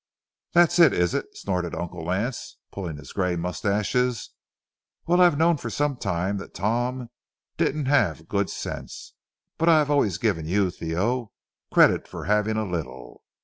[0.53, 4.31] "That's it, is it?" snorted Uncle Lance, pulling his gray mustaches.
[5.05, 7.11] "Well, I've known for some time that Tom
[7.57, 9.13] didn't have good sense,
[9.59, 11.31] but I have always given you, Theo,
[11.71, 13.21] credit for having a little.